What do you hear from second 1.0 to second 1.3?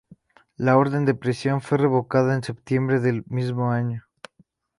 de